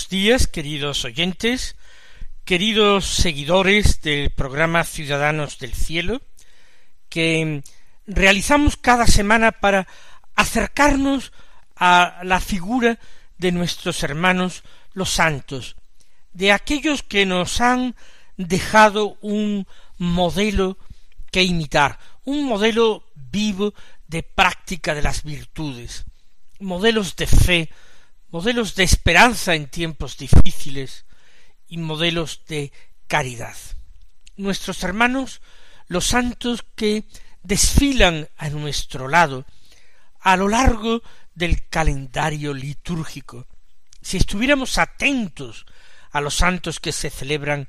[0.00, 1.76] Buenos días, queridos oyentes,
[2.46, 6.22] queridos seguidores del programa Ciudadanos del Cielo,
[7.10, 7.62] que
[8.06, 9.86] realizamos cada semana para
[10.36, 11.32] acercarnos
[11.76, 12.98] a la figura
[13.36, 14.62] de nuestros hermanos
[14.94, 15.76] los santos,
[16.32, 17.94] de aquellos que nos han
[18.38, 19.66] dejado un
[19.98, 20.78] modelo
[21.30, 23.74] que imitar, un modelo vivo
[24.08, 26.06] de práctica de las virtudes,
[26.58, 27.70] modelos de fe,
[28.30, 31.04] modelos de esperanza en tiempos difíciles
[31.68, 32.72] y modelos de
[33.06, 33.56] caridad.
[34.36, 35.40] Nuestros hermanos,
[35.88, 37.04] los santos que
[37.42, 39.44] desfilan a nuestro lado
[40.20, 41.02] a lo largo
[41.34, 43.46] del calendario litúrgico.
[44.02, 45.66] Si estuviéramos atentos
[46.10, 47.68] a los santos que se celebran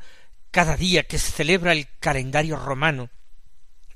[0.51, 3.09] cada día, que se celebra el calendario romano,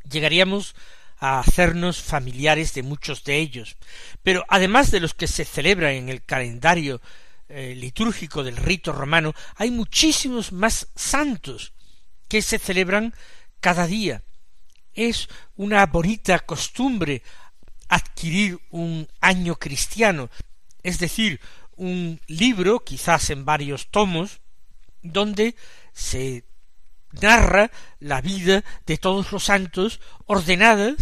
[0.09, 0.75] llegaríamos
[1.17, 3.77] a hacernos familiares de muchos de ellos.
[4.23, 7.01] Pero además de los que se celebran en el calendario
[7.47, 11.73] eh, litúrgico del rito romano, hay muchísimos más santos
[12.27, 13.13] que se celebran
[13.59, 14.23] cada día.
[14.93, 17.21] Es una bonita costumbre
[17.87, 20.29] adquirir un año cristiano,
[20.83, 21.39] es decir,
[21.75, 24.39] un libro, quizás en varios tomos,
[25.01, 25.55] donde
[25.93, 26.45] se
[27.21, 30.95] narra la vida de todos los santos ordenadas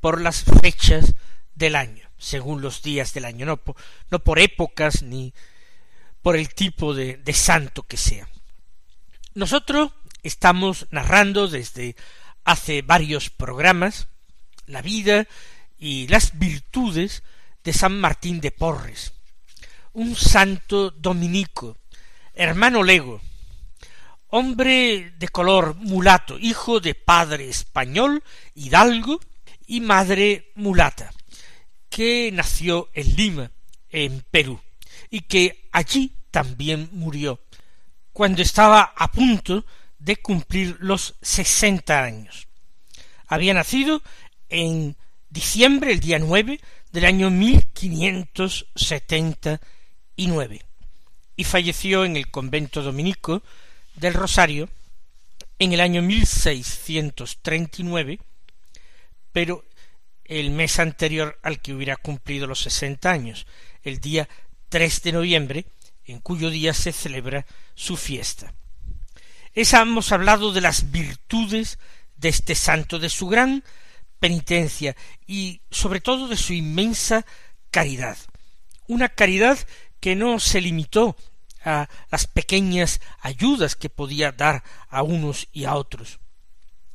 [0.00, 1.14] por las fechas
[1.54, 3.76] del año, según los días del año, no por,
[4.10, 5.34] no por épocas ni
[6.22, 8.28] por el tipo de, de santo que sea.
[9.34, 9.92] Nosotros
[10.22, 11.96] estamos narrando desde
[12.44, 14.08] hace varios programas
[14.66, 15.26] la vida
[15.78, 17.22] y las virtudes
[17.64, 19.12] de San Martín de Porres,
[19.92, 21.76] un santo dominico,
[22.34, 23.20] hermano lego,
[24.30, 28.22] hombre de color mulato, hijo de padre español,
[28.54, 29.20] hidalgo,
[29.66, 31.12] y madre mulata,
[31.88, 33.50] que nació en Lima,
[33.88, 34.60] en Perú,
[35.10, 37.40] y que allí también murió,
[38.12, 39.64] cuando estaba a punto
[39.98, 42.48] de cumplir los sesenta años.
[43.28, 44.02] Había nacido
[44.48, 44.96] en
[45.28, 46.60] diciembre, el día nueve
[46.90, 49.60] del año mil quinientos setenta
[50.16, 50.64] y nueve,
[51.36, 53.42] y falleció en el convento dominico
[54.00, 54.68] del Rosario
[55.58, 58.20] en el año 1639,
[59.32, 59.64] pero
[60.24, 63.46] el mes anterior al que hubiera cumplido los sesenta años,
[63.82, 64.28] el día
[64.70, 65.66] 3 de noviembre,
[66.06, 67.44] en cuyo día se celebra
[67.74, 68.54] su fiesta.
[69.52, 71.78] Esa hemos hablado de las virtudes
[72.16, 73.62] de este santo, de su gran
[74.18, 74.96] penitencia
[75.26, 77.24] y sobre todo de su inmensa
[77.70, 78.16] caridad.
[78.86, 79.58] Una caridad
[80.00, 81.16] que no se limitó
[81.64, 86.20] las pequeñas ayudas que podía dar a unos y a otros,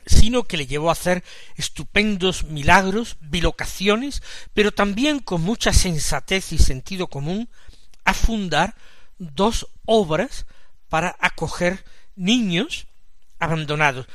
[0.05, 1.23] sino que le llevó a hacer
[1.55, 7.49] estupendos milagros, bilocaciones, pero también con mucha sensatez y sentido común,
[8.03, 8.75] a fundar
[9.17, 10.45] dos obras
[10.89, 11.83] para acoger
[12.15, 12.87] niños
[13.39, 14.07] abandonados,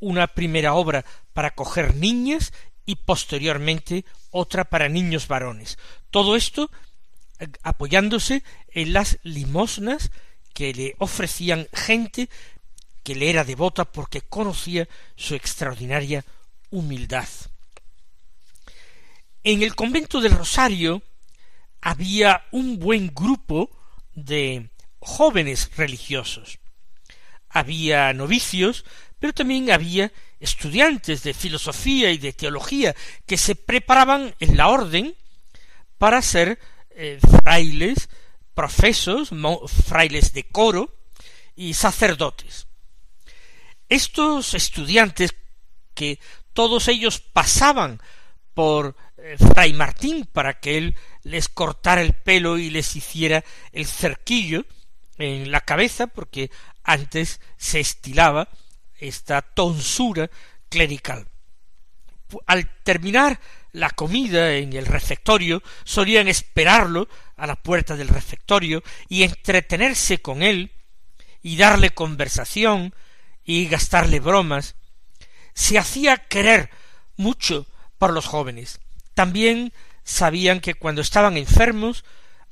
[0.00, 2.52] una primera obra para acoger niñas
[2.86, 5.78] y posteriormente otra para niños varones.
[6.10, 6.70] Todo esto
[7.62, 10.10] apoyándose en las limosnas
[10.52, 12.28] que le ofrecían gente
[13.02, 16.24] que le era devota porque conocía su extraordinaria
[16.70, 17.28] humildad.
[19.42, 21.02] En el convento del Rosario
[21.82, 23.70] había un buen grupo
[24.14, 24.70] de
[25.00, 26.58] jóvenes religiosos.
[27.50, 28.84] Había novicios,
[29.18, 32.94] pero también había estudiantes de filosofía y de teología
[33.26, 35.14] que se preparaban en la orden
[35.98, 36.58] para ser
[36.94, 38.08] eh, frailes,
[38.54, 39.30] profesos,
[39.86, 40.94] frailes de coro
[41.56, 42.66] y sacerdotes.
[43.88, 45.34] Estos estudiantes
[45.94, 46.18] que
[46.52, 48.00] todos ellos pasaban
[48.54, 53.86] por eh, Fray Martín para que él les cortara el pelo y les hiciera el
[53.86, 54.64] cerquillo
[55.18, 56.50] en la cabeza, porque
[56.82, 58.48] antes se estilaba
[58.98, 60.30] esta tonsura
[60.68, 61.28] clerical.
[62.46, 63.40] Al terminar
[63.74, 70.44] la comida en el refectorio, solían esperarlo a la puerta del refectorio y entretenerse con
[70.44, 70.70] él
[71.42, 72.94] y darle conversación
[73.44, 74.76] y gastarle bromas,
[75.54, 76.70] se hacía querer
[77.16, 77.66] mucho
[77.98, 78.80] por los jóvenes.
[79.12, 79.72] También
[80.04, 82.04] sabían que cuando estaban enfermos,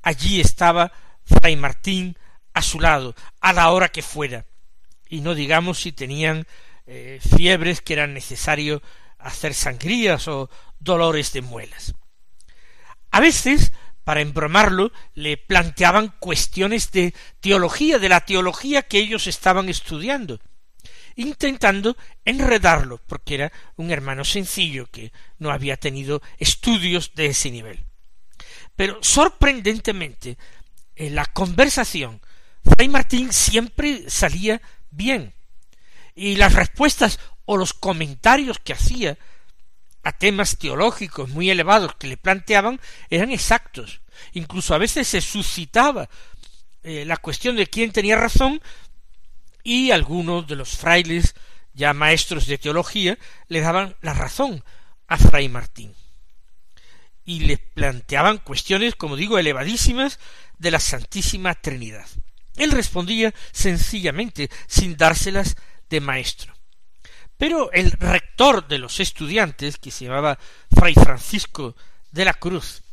[0.03, 0.93] allí estaba
[1.25, 2.19] Fray Martín
[2.53, 4.45] a su lado, a la hora que fuera.
[5.09, 6.49] Y no digamos si tenían
[6.87, 8.83] eh, fiebres que eran necesario
[9.23, 10.51] hacer sangrías o
[10.83, 11.95] dolores de muelas.
[13.11, 13.73] A veces,
[14.05, 20.41] para embromarlo, le planteaban cuestiones de teología, de la teología que ellos estaban estudiando,
[21.15, 27.85] intentando enredarlo, porque era un hermano sencillo que no había tenido estudios de ese nivel.
[28.75, 30.39] Pero sorprendentemente,
[30.97, 32.21] en la conversación,
[32.65, 35.35] Fray Martín siempre salía bien,
[36.15, 39.19] y las respuestas o los comentarios que hacía
[40.03, 44.01] a temas teológicos muy elevados que le planteaban eran exactos.
[44.33, 46.09] Incluso a veces se suscitaba
[46.83, 48.61] eh, la cuestión de quién tenía razón
[49.63, 51.35] y algunos de los frailes
[51.75, 53.19] ya maestros de teología
[53.49, 54.63] le daban la razón
[55.07, 55.95] a Fray Martín
[57.25, 60.19] y le planteaban cuestiones, como digo, elevadísimas
[60.59, 62.07] de la Santísima Trinidad.
[62.57, 65.57] Él respondía sencillamente, sin dárselas
[65.89, 66.55] de maestro.
[67.43, 70.39] Pero el rector de los estudiantes, que se llamaba
[70.73, 71.75] Fray Francisco
[72.13, 72.85] de la Cruz,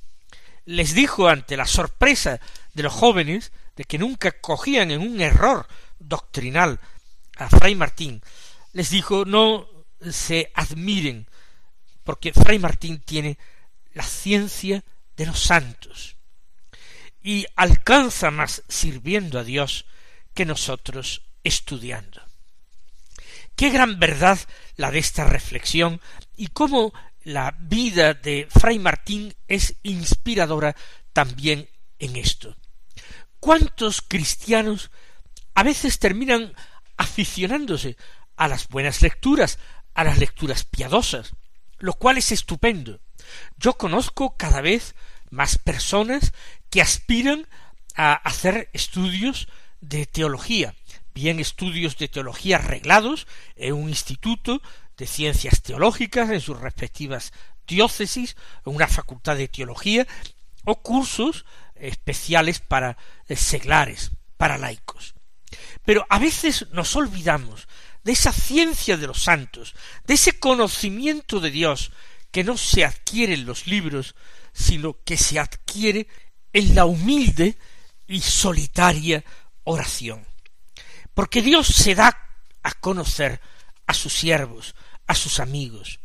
[0.66, 2.40] les dijo ante la sorpresa
[2.74, 5.68] de los jóvenes de que nunca cogían en un error
[6.00, 6.80] doctrinal
[7.38, 8.24] a Fray Martín,
[8.74, 9.70] les dijo no
[10.10, 11.28] se admiren,
[12.04, 13.38] porque Fray Martín tiene
[13.94, 14.84] la ciencia
[15.16, 16.16] de los santos
[17.22, 19.86] y alcanza más sirviendo a Dios
[20.34, 22.29] que nosotros estudiando.
[23.60, 24.40] Qué gran verdad
[24.78, 26.00] la de esta reflexión
[26.38, 30.78] y cómo la vida de Fray Martín es inspiradora
[31.12, 31.68] también
[32.00, 32.56] en esto.
[33.42, 34.92] ¿Cuántos cristianos
[35.56, 36.54] a veces terminan
[36.96, 37.98] aficionándose
[38.38, 39.60] a las buenas lecturas,
[39.94, 41.34] a las lecturas piadosas,
[41.80, 43.02] lo cual es estupendo.
[43.58, 44.96] Yo conozco cada vez
[45.32, 46.32] más personas
[46.70, 47.46] que aspiran
[47.94, 49.50] a hacer estudios
[49.82, 50.76] de teología,
[51.20, 53.28] bien estudios de teología arreglados
[53.58, 54.62] en un instituto
[54.96, 57.34] de ciencias teológicas en sus respectivas
[57.68, 60.08] diócesis, en una facultad de teología,
[60.64, 61.46] o cursos
[61.76, 65.14] especiales para seglares, para laicos.
[65.84, 67.68] Pero a veces nos olvidamos
[68.06, 69.76] de esa ciencia de los santos,
[70.08, 71.92] de ese conocimiento de Dios
[72.32, 74.16] que no se adquiere en los libros,
[74.54, 76.08] sino que se adquiere
[76.54, 77.58] en la humilde
[78.08, 79.26] y solitaria
[79.66, 80.29] oración
[81.14, 82.18] porque Dios se da
[82.64, 83.42] a conocer
[83.88, 84.76] a sus siervos,
[85.08, 86.00] a sus amigos.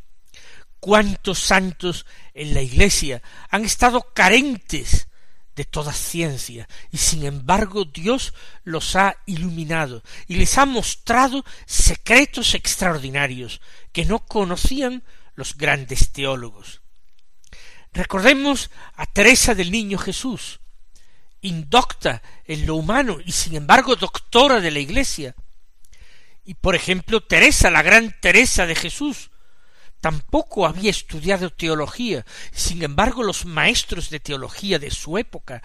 [0.81, 5.09] ¿Cuántos santos en la Iglesia han estado carentes
[5.55, 8.35] de toda ciencia, y sin embargo Dios
[8.65, 13.61] los ha iluminado y les ha mostrado secretos extraordinarios
[13.93, 15.05] que no conocían
[15.37, 16.83] los grandes teólogos.
[17.93, 20.61] Recordemos a Teresa del Niño Jesús,
[21.45, 25.35] indocta en lo humano y sin embargo doctora de la Iglesia.
[26.43, 29.31] Y por ejemplo Teresa, la gran Teresa de Jesús,
[30.01, 35.63] tampoco había estudiado teología, sin embargo los maestros de teología de su época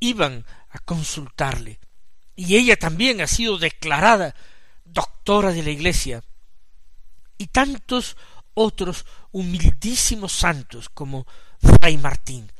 [0.00, 1.78] iban a consultarle.
[2.34, 4.34] Y ella también ha sido declarada
[4.84, 6.24] doctora de la Iglesia.
[7.38, 8.16] Y tantos
[8.54, 11.26] otros humildísimos santos como
[11.60, 12.50] Fray Martín,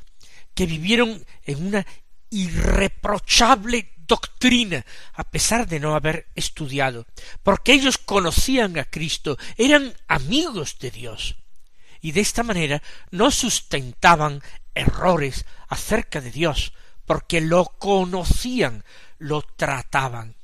[0.55, 1.87] que vivieron en una
[2.31, 4.85] irreprochable doctrina,
[5.15, 7.07] a pesar de no haber estudiado,
[7.43, 11.37] porque ellos conocían a Cristo, eran amigos de Dios,
[12.01, 14.43] y de esta manera no sustentaban
[14.75, 16.73] errores acerca de Dios,
[17.05, 18.85] porque lo conocían,
[19.19, 20.37] lo trataban.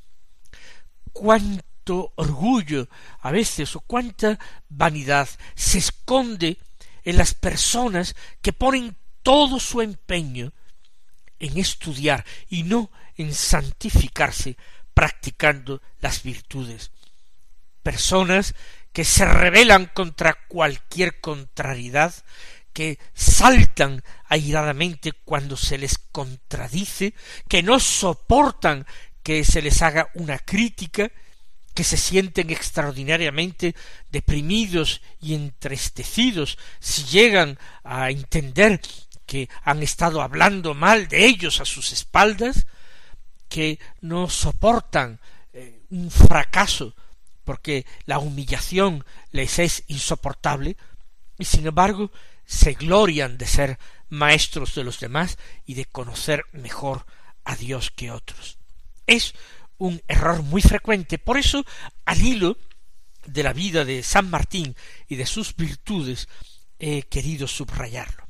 [1.12, 2.88] Cuánto orgullo
[3.20, 4.38] a veces o cuánta
[4.68, 6.58] vanidad se esconde
[7.04, 10.52] en las personas que ponen todo su empeño
[11.38, 14.56] en estudiar y no en santificarse
[14.94, 16.90] practicando las virtudes.
[17.82, 18.54] Personas
[18.92, 22.14] que se rebelan contra cualquier contrariedad,
[22.72, 27.14] que saltan airadamente cuando se les contradice,
[27.48, 28.86] que no soportan
[29.22, 31.10] que se les haga una crítica,
[31.74, 33.74] que se sienten extraordinariamente
[34.10, 38.80] deprimidos y entristecidos si llegan a entender
[39.26, 42.66] que han estado hablando mal de ellos a sus espaldas,
[43.48, 45.20] que no soportan
[45.52, 46.94] eh, un fracaso
[47.46, 50.76] porque la humillación les es insoportable,
[51.38, 52.10] y sin embargo
[52.44, 53.78] se glorian de ser
[54.08, 57.06] maestros de los demás y de conocer mejor
[57.44, 58.58] a Dios que otros.
[59.06, 59.34] Es
[59.78, 61.18] un error muy frecuente.
[61.18, 61.64] Por eso,
[62.04, 62.58] al hilo
[63.26, 64.74] de la vida de San Martín
[65.08, 66.28] y de sus virtudes,
[66.78, 68.25] he querido subrayarlo.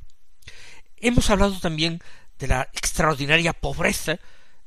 [0.99, 2.01] Hemos hablado también
[2.39, 4.19] de la extraordinaria pobreza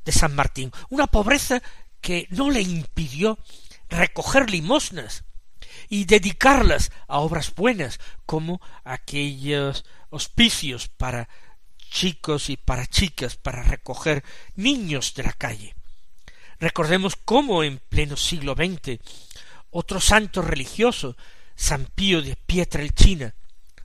[0.04, 1.62] de San Martín, una pobreza
[2.00, 3.38] que no le impidió
[3.88, 5.24] recoger limosnas
[5.88, 11.28] y dedicarlas a obras buenas, como aquellos hospicios para
[11.90, 15.74] chicos y para chicas, para recoger niños de la calle.
[16.60, 19.00] Recordemos cómo en pleno siglo XX
[19.70, 21.16] otro santo religioso,
[21.54, 23.34] San Pío de Pietrelcina,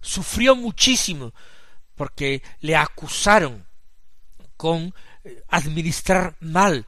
[0.01, 1.33] sufrió muchísimo
[1.95, 3.65] porque le acusaron
[4.57, 6.85] con eh, administrar mal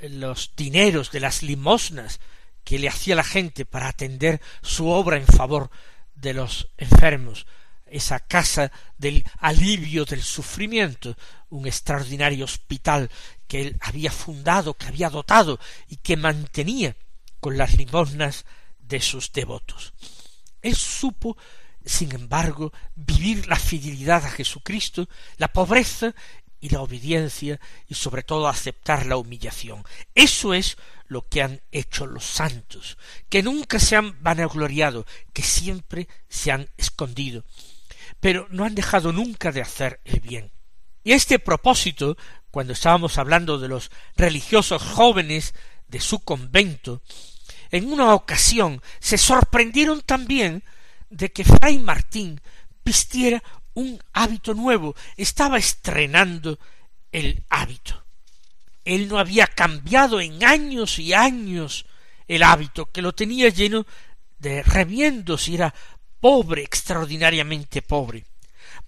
[0.00, 2.20] los dineros de las limosnas
[2.62, 5.70] que le hacía la gente para atender su obra en favor
[6.14, 7.46] de los enfermos,
[7.86, 11.16] esa casa del alivio del sufrimiento,
[11.50, 13.10] un extraordinario hospital
[13.46, 16.96] que él había fundado, que había dotado y que mantenía
[17.40, 18.46] con las limosnas
[18.78, 19.92] de sus devotos.
[20.62, 21.36] Él supo,
[21.84, 26.14] sin embargo, vivir la fidelidad a Jesucristo, la pobreza
[26.60, 29.84] y la obediencia y sobre todo aceptar la humillación.
[30.14, 32.96] Eso es lo que han hecho los santos,
[33.28, 37.44] que nunca se han vanagloriado, que siempre se han escondido,
[38.20, 40.50] pero no han dejado nunca de hacer el bien.
[41.02, 42.16] Y este propósito,
[42.50, 45.54] cuando estábamos hablando de los religiosos jóvenes
[45.88, 47.02] de su convento,
[47.70, 50.64] en una ocasión se sorprendieron también
[51.14, 52.40] de que Fray Martín
[52.84, 53.42] vistiera
[53.74, 56.58] un hábito nuevo, estaba estrenando
[57.12, 58.04] el hábito.
[58.84, 61.86] Él no había cambiado en años y años
[62.28, 63.86] el hábito, que lo tenía lleno
[64.38, 65.74] de remiendos y era
[66.20, 68.24] pobre, extraordinariamente pobre.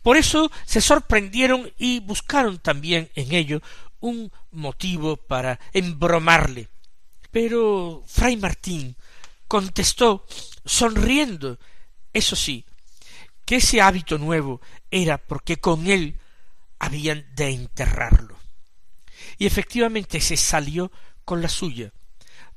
[0.03, 3.63] Por eso se sorprendieron y buscaron también en ello
[4.01, 6.69] un motivo para embromarle.
[7.31, 8.97] Pero Fray Martín
[9.47, 10.27] contestó,
[10.65, 11.59] sonriendo,
[12.17, 12.65] eso sí,
[13.45, 16.19] que ese hábito nuevo era porque con él
[16.79, 18.39] habían de enterrarlo.
[19.37, 20.91] Y efectivamente se salió
[21.27, 21.93] con la suya,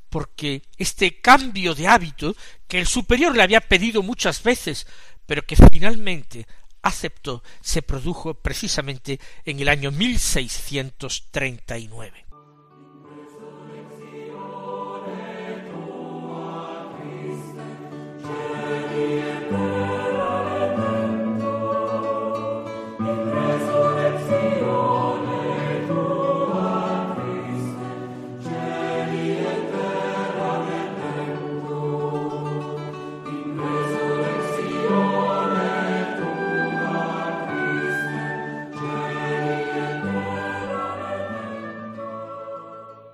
[0.08, 2.38] porque este cambio de hábito
[2.70, 4.88] que el superior le había pedido muchas veces,
[5.26, 6.48] pero que finalmente
[6.82, 12.29] aceptó, se produjo precisamente en el año 1639.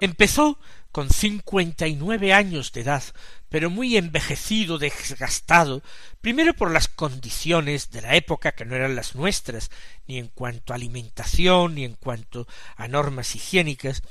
[0.05, 0.59] Empezó
[0.91, 3.01] con cincuenta y nueve años de edad,
[3.49, 5.81] pero muy envejecido, desgastado,
[6.21, 9.71] primero por las condiciones de la época que no eran las nuestras,
[10.05, 14.03] ni en cuanto a alimentación, ni en cuanto a normas higiénicas,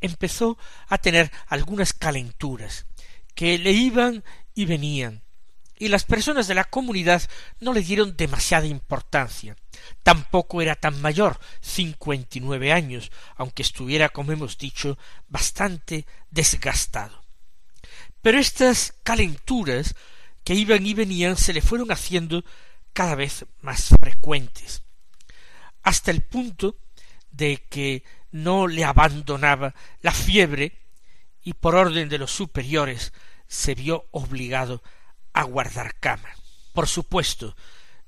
[0.00, 0.56] empezó
[0.88, 2.86] a tener algunas calenturas,
[3.34, 4.24] que le iban
[4.54, 5.23] y venían,
[5.78, 7.22] y las personas de la comunidad
[7.60, 9.56] no le dieron demasiada importancia.
[10.02, 17.24] Tampoco era tan mayor, cincuenta y nueve años, aunque estuviera, como hemos dicho, bastante desgastado.
[18.22, 19.94] Pero estas calenturas
[20.44, 22.44] que iban y venían se le fueron haciendo
[22.92, 24.82] cada vez más frecuentes,
[25.82, 26.76] hasta el punto
[27.30, 30.78] de que no le abandonaba la fiebre
[31.42, 33.12] y por orden de los superiores
[33.48, 34.82] se vio obligado
[35.34, 36.30] a guardar cama.
[36.72, 37.54] Por supuesto,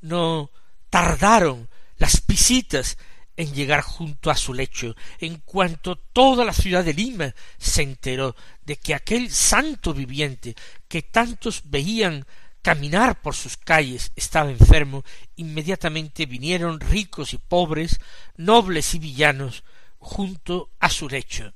[0.00, 0.50] no
[0.88, 1.68] tardaron
[1.99, 2.97] las visitas
[3.37, 8.35] en llegar junto a su lecho, en cuanto toda la ciudad de Lima se enteró
[8.64, 10.56] de que aquel santo viviente
[10.88, 12.26] que tantos veían
[12.62, 15.04] caminar por sus calles estaba enfermo,
[15.37, 18.00] inmediatamente vinieron ricos y pobres,
[18.37, 19.64] nobles y villanos,
[19.99, 21.52] junto a su lecho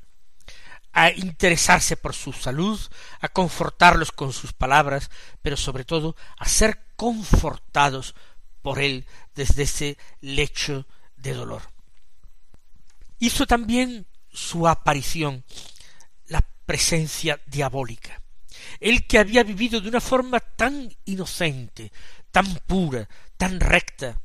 [0.92, 2.80] a interesarse por su salud,
[3.20, 5.11] a confortarlos con sus palabras,
[5.42, 8.14] pero sobre todo a ser confortados
[8.62, 11.62] por él desde ese lecho de dolor.
[13.18, 15.44] Hizo también su aparición
[16.26, 18.20] la presencia diabólica.
[18.80, 21.92] Él que había vivido de una forma tan inocente,
[22.30, 24.20] tan pura, tan recta,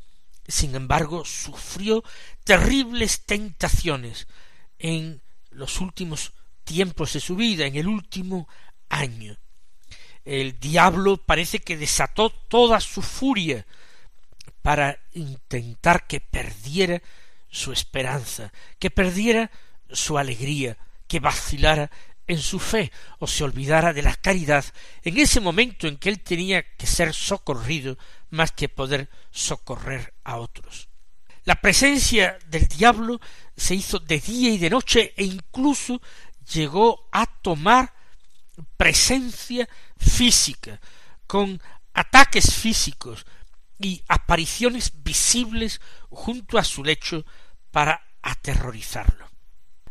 [0.47, 2.03] sin embargo sufrió
[2.43, 4.27] terribles tentaciones
[4.77, 6.33] en los últimos
[6.65, 8.49] tiempos de su vida, en el último
[8.89, 9.37] año.
[10.25, 13.65] El diablo parece que desató toda su furia
[14.61, 17.01] para intentar que perdiera
[17.47, 19.51] su esperanza, que perdiera
[19.89, 21.91] su alegría, que vacilara
[22.27, 24.65] en su fe o se olvidara de la caridad
[25.03, 27.97] en ese momento en que él tenía que ser socorrido
[28.31, 30.89] más que poder socorrer a otros.
[31.43, 33.21] La presencia del diablo
[33.55, 36.01] se hizo de día y de noche e incluso
[36.53, 37.93] llegó a tomar
[38.77, 40.79] presencia física,
[41.27, 41.61] con
[41.93, 43.25] ataques físicos
[43.79, 47.25] y apariciones visibles junto a su lecho
[47.71, 49.29] para aterrorizarlo.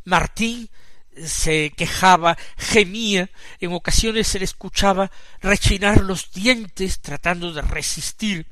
[0.04, 0.70] Martín
[1.24, 3.30] se quejaba, gemía,
[3.60, 8.46] en ocasiones se le escuchaba rechinar los dientes tratando de resistir,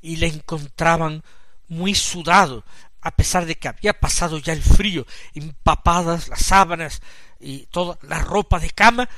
[0.00, 1.22] y le encontraban
[1.68, 2.64] muy sudado,
[3.04, 7.02] a pesar de que había pasado ya el frío, empapadas las sábanas
[7.38, 9.08] y toda la ropa de cama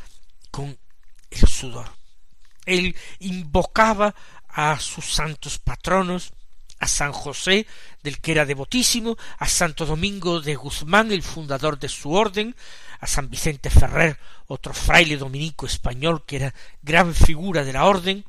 [0.51, 0.77] con
[1.31, 1.87] el sudor.
[2.65, 4.15] Él invocaba
[4.49, 6.33] a sus santos patronos,
[6.81, 7.67] a San José,
[8.03, 12.57] del que era devotísimo, a Santo Domingo de Guzmán, el fundador de su orden,
[12.99, 18.25] a San Vicente Ferrer, otro fraile dominico español que era gran figura de la orden,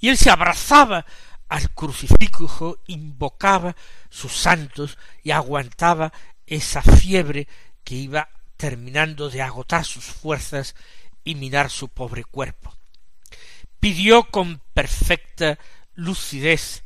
[0.00, 1.06] y él se abrazaba
[1.50, 3.76] al crucifijo, invocaba
[4.08, 6.12] sus santos y aguantaba
[6.46, 7.48] esa fiebre
[7.82, 10.76] que iba terminando de agotar sus fuerzas
[11.24, 12.72] y minar su pobre cuerpo.
[13.80, 15.58] Pidió con perfecta
[15.94, 16.84] lucidez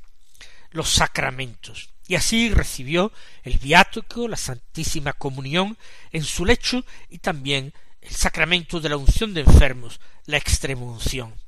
[0.71, 5.77] los sacramentos, y así recibió el viático, la Santísima Comunión
[6.11, 11.44] en su lecho y también el sacramento de la unción de enfermos, la extremunción.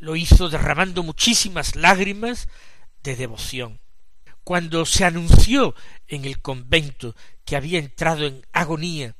[0.00, 2.48] Lo hizo derramando muchísimas lágrimas
[3.02, 3.80] de devoción.
[4.42, 5.74] Cuando se anunció
[6.06, 9.16] en el convento que había entrado en agonía,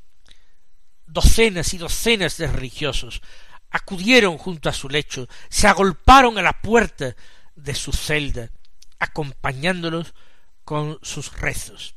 [1.06, 3.22] docenas y docenas de religiosos
[3.70, 7.16] acudieron junto a su lecho, se agolparon a la puerta
[7.56, 8.50] de su celda,
[8.98, 10.14] acompañándolos
[10.64, 11.96] con sus rezos.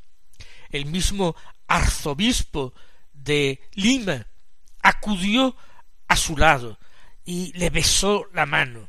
[0.70, 1.36] El mismo
[1.68, 2.74] arzobispo
[3.13, 4.28] de Lima
[4.82, 5.56] acudió
[6.08, 6.80] a su lado
[7.28, 8.88] y le besó la mano.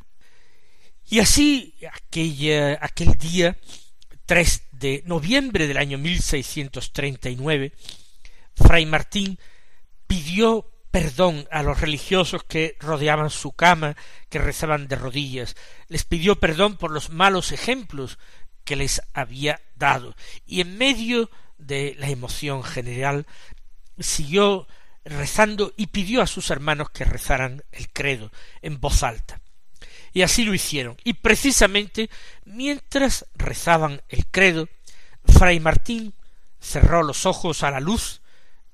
[1.11, 3.59] Y así aquella, aquel día
[4.27, 7.72] 3 de noviembre del año 1639,
[8.55, 9.38] Fray Martín
[10.07, 13.96] pidió perdón a los religiosos que rodeaban su cama,
[14.29, 15.57] que rezaban de rodillas,
[15.88, 18.18] les pidió perdón por los malos ejemplos
[18.64, 20.14] que les había dado,
[20.46, 23.27] y en medio de la emoción general
[23.98, 24.68] siguió
[25.09, 28.31] rezando y pidió a sus hermanos que rezaran el credo
[28.62, 29.40] en voz alta.
[30.12, 30.97] Y así lo hicieron.
[31.05, 32.11] Y precisamente
[32.44, 34.68] mientras rezaban el credo,
[35.25, 36.14] Fray Martín
[36.61, 38.21] cerró los ojos a la luz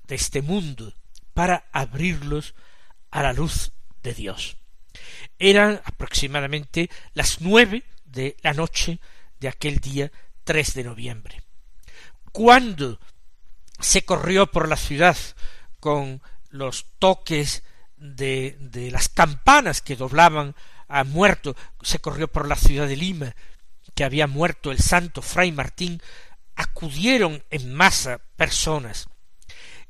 [0.07, 0.93] de este mundo
[1.33, 2.55] para abrirlos
[3.11, 3.71] a la luz
[4.03, 4.57] de Dios.
[5.39, 8.99] Eran aproximadamente las nueve de la noche
[9.39, 10.11] de aquel día
[10.43, 11.43] tres de noviembre.
[12.31, 12.99] Cuando
[13.79, 15.17] se corrió por la ciudad
[15.85, 16.19] con
[16.49, 17.61] los toques
[17.95, 20.55] de, de las campanas que doblaban
[20.87, 23.35] a muerto, se corrió por la ciudad de Lima,
[23.93, 26.01] que había muerto el santo fray Martín,
[26.55, 29.09] acudieron en masa personas.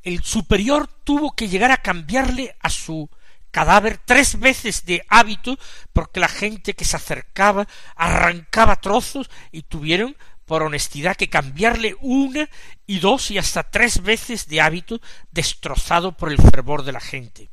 [0.04, 3.10] El superior tuvo que llegar a cambiarle a su
[3.52, 5.58] cadáver tres veces de hábito
[5.94, 12.50] porque la gente que se acercaba arrancaba trozos y tuvieron por honestidad que cambiarle una
[12.86, 17.50] y dos y hasta tres veces de hábito destrozado por el fervor de la gente.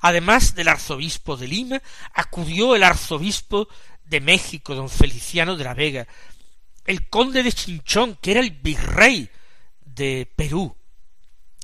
[0.00, 3.68] Además del arzobispo de Lima, acudió el arzobispo
[4.04, 6.06] de México, don Feliciano de la Vega,
[6.84, 9.30] el conde de Chinchón, que era el virrey
[9.80, 10.76] de Perú,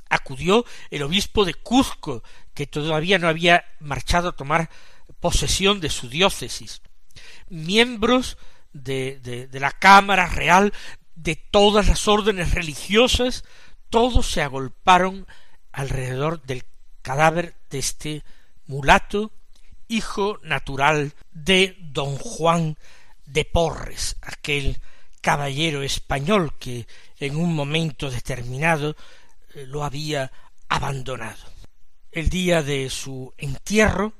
[0.08, 2.22] acudió el obispo de Cuzco,
[2.54, 4.70] que todavía no había marchado a tomar
[5.20, 6.80] posesión de su diócesis,
[7.48, 8.38] miembros
[8.72, 10.72] de, de, de la Cámara Real,
[11.14, 13.44] de todas las órdenes religiosas,
[13.90, 15.26] todos se agolparon
[15.72, 16.64] alrededor del
[17.02, 18.24] cadáver de este
[18.66, 19.32] mulato,
[19.88, 22.76] hijo natural de don Juan
[23.26, 24.78] de Porres, aquel
[25.20, 26.86] caballero español que
[27.18, 28.96] en un momento determinado
[29.54, 30.32] eh, lo había
[30.68, 31.50] abandonado.
[32.10, 34.14] El día de su entierro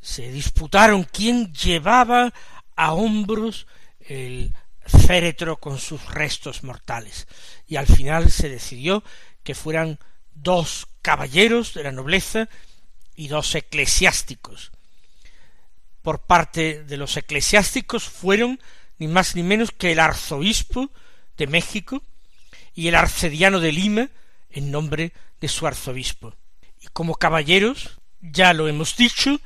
[0.00, 2.32] se disputaron quién llevaba
[2.76, 3.66] a hombros
[4.08, 4.52] el
[4.86, 7.26] féretro con sus restos mortales
[7.66, 9.02] y al final se decidió
[9.42, 9.98] que fueran
[10.34, 12.48] dos caballeros de la nobleza
[13.14, 14.72] y dos eclesiásticos.
[16.02, 18.60] Por parte de los eclesiásticos fueron
[18.98, 20.90] ni más ni menos que el arzobispo
[21.36, 22.02] de México
[22.74, 24.10] y el arcediano de Lima,
[24.50, 26.34] en nombre de su arzobispo.
[26.80, 29.40] Y como caballeros, ya lo hemos dicho,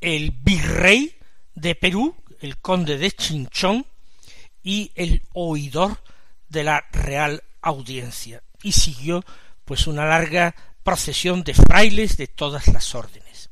[0.00, 1.16] el virrey
[1.54, 3.86] de Perú, el conde de Chinchón,
[4.62, 6.02] y el oidor
[6.48, 9.24] de la Real Audiencia, y siguió
[9.64, 13.48] pues una larga procesión de frailes de todas las órdenes.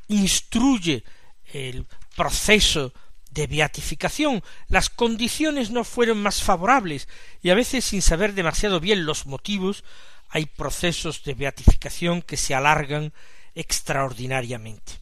[0.09, 1.05] instruye
[1.53, 2.93] el proceso
[3.31, 7.07] de beatificación, las condiciones no fueron más favorables
[7.41, 9.85] y a veces sin saber demasiado bien los motivos
[10.29, 13.11] hay procesos de beatificación que se alargan
[13.55, 14.93] extraordinariamente.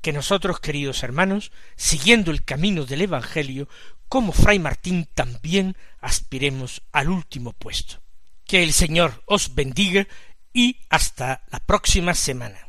[0.00, 3.68] Que nosotros, queridos hermanos, siguiendo el camino del Evangelio,
[4.08, 8.02] como Fray Martín también aspiremos al último puesto.
[8.44, 10.06] Que el Señor os bendiga
[10.52, 12.68] y hasta la próxima semana.